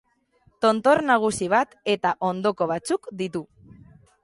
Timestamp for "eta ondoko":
1.95-2.69